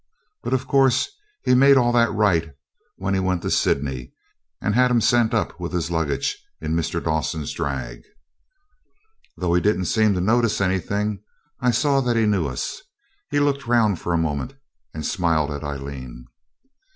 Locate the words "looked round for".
13.39-14.11